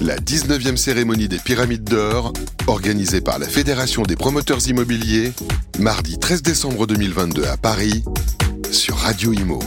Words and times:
La 0.00 0.16
19e 0.16 0.76
cérémonie 0.76 1.28
des 1.28 1.38
Pyramides 1.38 1.84
d'Or, 1.84 2.32
organisée 2.66 3.20
par 3.20 3.38
la 3.38 3.46
Fédération 3.46 4.02
des 4.02 4.16
promoteurs 4.16 4.66
immobiliers, 4.68 5.32
mardi 5.78 6.18
13 6.18 6.42
décembre 6.42 6.86
2022 6.86 7.44
à 7.44 7.56
Paris, 7.56 8.04
sur 8.70 8.96
Radio 8.96 9.32
Imo. 9.32 9.58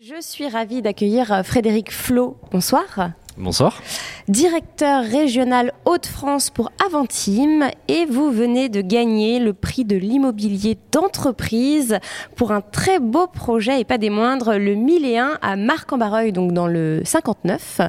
Je 0.00 0.20
suis 0.20 0.48
ravie 0.48 0.82
d'accueillir 0.82 1.42
Frédéric 1.44 1.92
Flo. 1.92 2.38
Bonsoir. 2.50 3.12
Bonsoir. 3.38 3.80
Directeur 4.28 5.02
régional 5.02 5.72
Hauts-de-France 5.86 6.50
pour 6.50 6.70
Aventim 6.84 7.70
et 7.88 8.04
vous 8.04 8.30
venez 8.30 8.68
de 8.68 8.82
gagner 8.82 9.40
le 9.40 9.54
prix 9.54 9.86
de 9.86 9.96
l'immobilier 9.96 10.76
d'entreprise 10.92 11.98
pour 12.36 12.52
un 12.52 12.60
très 12.60 12.98
beau 12.98 13.26
projet 13.26 13.80
et 13.80 13.84
pas 13.84 13.96
des 13.96 14.10
moindres, 14.10 14.58
le 14.58 14.74
1001 14.74 15.38
à 15.40 15.56
Marc-en-Barreuil, 15.56 16.32
donc 16.32 16.52
dans 16.52 16.66
le 16.66 17.00
59. 17.04 17.80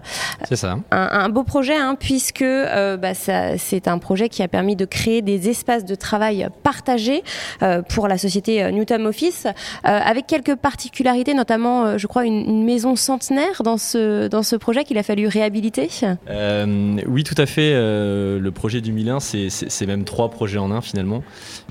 C'est 0.47 0.55
ça. 0.55 0.79
Un, 0.91 1.27
beau 1.27 1.43
projet 1.43 1.75
hein, 1.75 1.97
puisque 1.99 2.41
euh, 2.41 2.95
bah, 2.95 3.13
c'est 3.13 3.87
un 3.89 3.97
projet 3.97 4.29
qui 4.29 4.43
a 4.43 4.47
permis 4.47 4.77
de 4.77 4.85
créer 4.85 5.21
des 5.21 5.49
espaces 5.49 5.83
de 5.83 5.95
travail 5.95 6.47
partagés 6.63 7.21
euh, 7.63 7.81
pour 7.81 8.07
la 8.07 8.17
société 8.17 8.63
euh, 8.63 8.71
Newton 8.71 9.05
Office 9.05 9.45
avec 9.83 10.27
quelques 10.27 10.55
particularités, 10.55 11.33
notamment 11.33 11.97
je 11.97 12.07
crois 12.07 12.25
une, 12.25 12.49
une, 12.49 12.63
maison 12.63 12.95
centenaire 12.95 13.61
dans 13.63 13.77
ce, 13.77 14.27
dans 14.27 14.43
ce 14.43 14.55
projet 14.55 14.83
qu'il 14.85 14.97
a 14.97 15.03
fallu 15.03 15.27
réhabiliter 15.33 15.89
euh, 16.29 16.97
Oui, 17.07 17.23
tout 17.23 17.35
à 17.37 17.45
fait. 17.45 17.71
Euh, 17.73 18.39
le 18.39 18.51
projet 18.51 18.81
du 18.81 18.91
Milan, 18.93 19.19
c'est 19.19 19.85
même 19.85 20.05
trois 20.05 20.29
projets 20.29 20.59
en 20.59 20.71
un 20.71 20.81
finalement, 20.81 21.23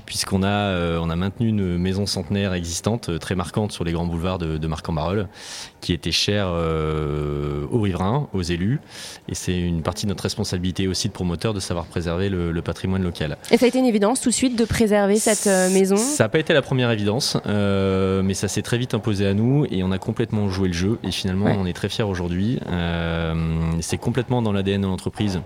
puisqu'on 0.05 0.43
a, 0.43 0.47
euh, 0.47 0.99
on 1.01 1.09
a 1.09 1.15
maintenu 1.15 1.47
une 1.47 1.77
maison 1.77 2.05
centenaire 2.05 2.53
existante, 2.53 3.17
très 3.19 3.35
marquante 3.35 3.71
sur 3.71 3.83
les 3.83 3.91
grands 3.91 4.05
boulevards 4.05 4.37
de, 4.37 4.67
Marc-en-Barœul, 4.67 5.27
qui 5.81 5.93
était 5.93 6.11
chère 6.11 6.47
aux 6.47 7.81
riverains, 7.81 8.27
aux 8.33 8.41
élus. 8.41 8.79
Et 9.29 9.35
c'est 9.35 9.57
une 9.57 9.81
partie 9.81 10.05
de 10.05 10.09
notre 10.09 10.23
responsabilité 10.23 10.87
aussi 10.87 11.07
de 11.07 11.13
promoteur 11.13 11.53
de 11.53 11.59
savoir 11.59 11.85
préserver 11.85 12.29
le, 12.29 12.61
patrimoine 12.63 13.03
local. 13.03 13.37
Et 13.51 13.57
ça 13.57 13.65
a 13.65 13.67
été 13.67 13.79
une 13.79 13.85
évidence 13.85 14.21
tout 14.21 14.29
de 14.29 14.33
suite 14.33 14.57
de 14.57 14.63
préserver 14.63 15.17
cette 15.17 15.47
maison 15.73 15.97
Ça 15.97 16.23
n'a 16.23 16.29
pas 16.29 16.39
été 16.39 16.53
la 16.53 16.61
première 16.61 16.91
évidence, 16.91 17.37
mais 17.45 18.33
ça 18.33 18.47
s'est 18.47 18.61
très 18.61 18.77
vite 18.77 18.93
imposé 18.93 19.27
à 19.27 19.33
nous 19.33 19.65
et 19.69 19.83
on 19.83 19.91
a 19.91 19.97
complètement 19.97 20.49
joué 20.49 20.67
le 20.67 20.73
jeu. 20.73 20.97
Et 21.03 21.11
finalement, 21.11 21.47
on 21.47 21.65
est 21.65 21.73
très 21.73 21.89
fiers 21.89 22.03
aujourd'hui. 22.03 22.59
C'est 23.81 23.97
complètement 23.97 24.41
dans 24.41 24.51
l'ADN 24.51 24.81
de 24.81 24.87
l'entreprise 24.87 25.41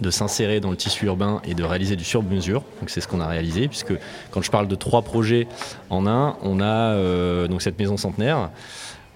de 0.00 0.10
s'insérer 0.10 0.60
dans 0.60 0.70
le 0.70 0.76
tissu 0.76 1.06
urbain 1.06 1.40
et 1.44 1.54
de 1.54 1.62
réaliser 1.62 1.96
du 1.96 2.04
sur-mesure. 2.04 2.62
Donc 2.80 2.90
c'est 2.90 3.00
ce 3.00 3.08
qu'on 3.08 3.20
a 3.20 3.26
réalisé, 3.26 3.68
puisque 3.68 3.94
quand 4.30 4.42
je 4.42 4.50
parle 4.50 4.68
de 4.68 4.74
trois 4.74 5.02
projets 5.02 5.46
en 5.90 6.06
un, 6.06 6.36
on 6.42 6.60
a 6.60 6.64
euh, 6.64 7.48
donc 7.48 7.62
cette 7.62 7.78
maison 7.78 7.96
centenaire. 7.96 8.50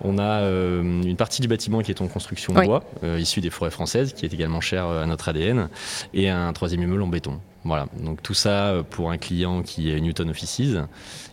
On 0.00 0.18
a 0.18 0.42
euh, 0.42 1.02
une 1.02 1.16
partie 1.16 1.42
du 1.42 1.48
bâtiment 1.48 1.80
qui 1.80 1.90
est 1.90 2.00
en 2.00 2.06
construction 2.06 2.54
bois, 2.54 2.84
euh, 3.02 3.18
issue 3.18 3.40
des 3.40 3.50
forêts 3.50 3.72
françaises, 3.72 4.12
qui 4.12 4.24
est 4.24 4.32
également 4.32 4.60
chère 4.60 4.86
à 4.86 5.04
notre 5.06 5.28
ADN, 5.28 5.68
et 6.14 6.28
un 6.30 6.52
troisième 6.52 6.82
immeuble 6.82 7.02
en 7.02 7.08
béton. 7.08 7.40
Voilà, 7.64 7.86
donc 8.02 8.22
tout 8.22 8.34
ça 8.34 8.84
pour 8.90 9.10
un 9.10 9.18
client 9.18 9.62
qui 9.62 9.90
est 9.90 10.00
Newton 10.00 10.30
Offices, 10.30 10.76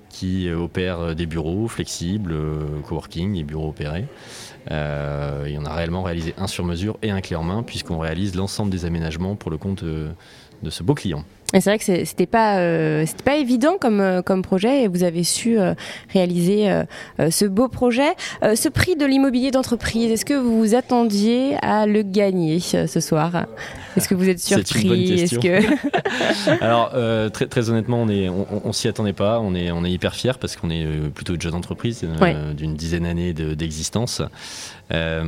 qui 0.09 0.49
opère 0.49 1.15
des 1.15 1.25
bureaux 1.25 1.67
flexibles, 1.67 2.35
coworking 2.83 3.35
et 3.35 3.43
bureaux 3.43 3.69
opérés. 3.69 4.07
Euh, 4.71 5.45
et 5.45 5.57
on 5.57 5.65
a 5.65 5.73
réellement 5.73 6.03
réalisé 6.03 6.33
un 6.37 6.47
sur 6.47 6.65
mesure 6.65 6.97
et 7.01 7.11
un 7.11 7.21
clé 7.21 7.35
en 7.35 7.43
main, 7.43 7.63
puisqu'on 7.63 7.99
réalise 7.99 8.35
l'ensemble 8.35 8.71
des 8.71 8.85
aménagements 8.85 9.35
pour 9.35 9.51
le 9.51 9.57
compte 9.57 9.83
de, 9.83 10.09
ce 10.69 10.83
beau 10.83 10.95
client. 10.95 11.23
Et 11.53 11.61
c'est 11.61 11.69
vrai 11.69 11.77
que 11.77 12.05
c'était 12.05 12.25
pas 12.25 12.57
euh, 12.57 13.05
c'était 13.05 13.23
pas 13.23 13.37
évident 13.37 13.77
comme 13.79 14.01
euh, 14.01 14.21
comme 14.21 14.41
projet 14.41 14.83
et 14.83 14.87
vous 14.87 15.03
avez 15.03 15.23
su 15.23 15.57
réaliser 16.11 16.69
ce 17.29 17.45
beau 17.45 17.67
projet. 17.67 18.13
ce 18.41 18.69
prix 18.69 18.95
de 18.95 19.05
l'immobilier 19.05 19.51
d'entreprise, 19.51 20.11
est-ce 20.11 20.25
que 20.25 20.33
vous 20.33 20.59
vous 20.59 20.75
attendiez 20.75 21.55
à 21.61 21.85
le 21.85 22.01
gagner 22.01 22.59
ce 22.59 22.99
soir? 22.99 23.45
Est-ce 23.95 24.09
que 24.09 24.15
vous 24.15 24.27
êtes 24.27 24.39
surpris? 24.39 25.25
Que 25.41 25.61
alors 26.63 26.91
très, 27.31 27.47
très 27.47 27.69
honnêtement, 27.69 28.01
on 28.01 28.09
est 28.09 28.29
on, 28.29 28.73
s'y 28.73 28.87
attendait 28.87 29.13
pas. 29.13 29.39
On 29.39 29.55
est 29.55 29.71
on 29.71 29.85
est 29.85 29.91
hyper 29.91 30.15
fier 30.15 30.37
parce 30.39 30.55
qu'on 30.55 30.69
est 30.69 30.85
plutôt 31.13 31.35
une 31.35 31.41
jeune 31.41 31.55
entreprise 31.55 32.05
d'une 32.55 32.75
dizaine 32.75 33.03
d'années 33.03 33.33
d'existence. 33.33 34.21
Euh, 34.91 35.23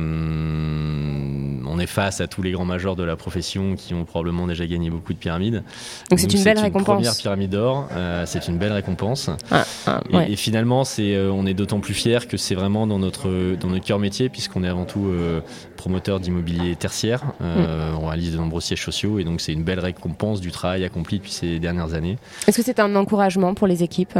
on 1.66 1.78
est 1.78 1.86
face 1.86 2.20
à 2.20 2.26
tous 2.26 2.42
les 2.42 2.52
grands 2.52 2.64
majors 2.64 2.96
de 2.96 3.02
la 3.02 3.16
profession 3.16 3.74
qui 3.74 3.94
ont 3.94 4.04
probablement 4.04 4.46
déjà 4.46 4.66
gagné 4.66 4.90
beaucoup 4.90 5.12
de 5.12 5.18
pyramides. 5.18 5.62
Donc 6.10 6.18
c'est 6.20 6.32
une 6.32 6.42
belle 6.42 6.58
récompense. 6.58 6.96
Première 6.96 7.16
pyramide 7.16 7.50
d'or, 7.50 7.88
euh, 7.92 8.24
c'est 8.26 8.48
une 8.48 8.58
belle 8.58 8.72
récompense. 8.72 9.30
Ah, 9.50 9.64
ah, 9.86 10.00
et, 10.26 10.36
finalement, 10.36 10.84
c'est, 10.84 11.14
euh, 11.14 11.30
on 11.30 11.44
est 11.46 11.54
d'autant 11.54 11.80
plus 11.80 11.94
fiers 11.94 12.26
que 12.28 12.36
c'est 12.36 12.54
vraiment 12.54 12.86
dans 12.86 12.98
notre 12.98 13.28
dans 13.56 13.68
notre 13.68 13.84
cœur 13.84 13.98
métier 13.98 14.28
puisqu'on 14.28 14.64
est 14.64 14.68
avant 14.68 14.84
tout 14.84 15.10
promoteur 15.76 16.20
d'immobilier 16.20 16.76
tertiaire. 16.76 17.24
Mm. 17.40 17.98
On 18.00 18.06
réalise 18.06 18.32
de 18.32 18.38
nombreux 18.38 18.60
sièges 18.60 18.84
sociaux 18.84 19.18
et 19.18 19.24
donc 19.24 19.40
c'est 19.40 19.52
une 19.52 19.64
belle 19.64 19.80
récompense 19.80 20.40
du 20.40 20.50
travail 20.50 20.84
accompli 20.84 21.18
depuis 21.18 21.32
ces 21.32 21.58
dernières 21.58 21.94
années. 21.94 22.18
Est-ce 22.46 22.56
que 22.56 22.62
c'est 22.64 22.80
un 22.80 22.94
encouragement 22.96 23.54
pour 23.54 23.66
les 23.66 23.82
équipes? 23.82 24.18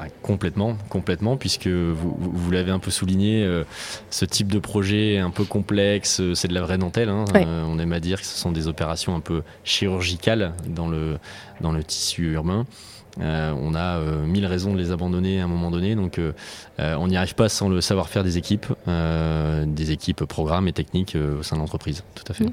Ah, 0.00 0.06
complètement, 0.22 0.76
complètement, 0.90 1.36
puisque 1.36 1.66
vous, 1.66 2.16
vous 2.18 2.50
l'avez 2.52 2.70
un 2.70 2.78
peu 2.78 2.92
souligné, 2.92 3.42
euh, 3.42 3.64
ce 4.10 4.24
type 4.24 4.52
de 4.52 4.60
projet 4.60 5.18
un 5.18 5.30
peu 5.30 5.42
complexe, 5.42 6.20
euh, 6.20 6.34
c'est 6.36 6.46
de 6.46 6.54
la 6.54 6.62
vraie 6.62 6.78
dentelle. 6.78 7.08
Hein. 7.08 7.24
Euh, 7.34 7.64
on 7.66 7.80
aime 7.80 7.92
à 7.92 7.98
dire 7.98 8.20
que 8.20 8.26
ce 8.26 8.38
sont 8.38 8.52
des 8.52 8.68
opérations 8.68 9.16
un 9.16 9.20
peu 9.20 9.42
chirurgicales 9.64 10.52
dans 10.68 10.86
le, 10.86 11.18
dans 11.60 11.72
le 11.72 11.82
tissu 11.82 12.32
urbain. 12.32 12.64
on 13.18 13.74
a 13.74 14.00
mille 14.26 14.46
raisons 14.46 14.72
de 14.72 14.78
les 14.78 14.92
abandonner 14.92 15.40
à 15.40 15.44
un 15.44 15.48
moment 15.48 15.72
donné, 15.72 15.96
donc 15.96 16.20
on 16.78 17.08
n'y 17.08 17.16
arrive 17.16 17.34
pas 17.34 17.48
sans 17.48 17.68
le 17.68 17.80
savoir-faire 17.80 18.22
des 18.22 18.38
équipes, 18.38 18.66
des 18.86 19.90
équipes 19.90 20.24
programmes 20.24 20.68
et 20.68 20.72
techniques 20.72 21.16
au 21.16 21.42
sein 21.42 21.56
de 21.56 21.60
l'entreprise. 21.60 22.04
Tout 22.14 22.30
à 22.30 22.34
fait. 22.34 22.46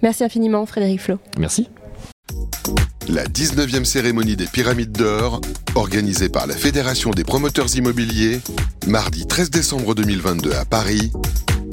Merci 0.00 0.24
infiniment, 0.24 0.64
Frédéric 0.64 1.00
Flo. 1.00 1.18
Merci. 1.38 1.68
La 3.18 3.24
19e 3.24 3.84
cérémonie 3.84 4.36
des 4.36 4.46
Pyramides 4.46 4.92
d'Or, 4.92 5.40
organisée 5.74 6.28
par 6.28 6.46
la 6.46 6.54
Fédération 6.54 7.10
des 7.10 7.24
promoteurs 7.24 7.74
immobiliers, 7.74 8.40
mardi 8.86 9.26
13 9.26 9.50
décembre 9.50 9.96
2022 9.96 10.52
à 10.52 10.64
Paris, 10.64 11.10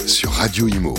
sur 0.07 0.31
Radio 0.31 0.67
Imo. 0.67 0.95